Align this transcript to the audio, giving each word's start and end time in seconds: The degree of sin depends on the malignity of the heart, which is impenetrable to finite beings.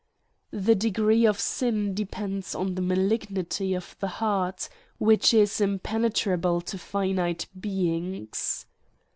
The 0.49 0.73
degree 0.73 1.27
of 1.27 1.39
sin 1.39 1.93
depends 1.93 2.55
on 2.55 2.73
the 2.73 2.81
malignity 2.81 3.75
of 3.75 3.95
the 3.99 4.07
heart, 4.07 4.67
which 4.97 5.31
is 5.31 5.61
impenetrable 5.61 6.59
to 6.61 6.79
finite 6.79 7.45
beings. 7.59 8.65